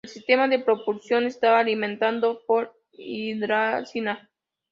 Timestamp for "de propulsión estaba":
0.47-1.59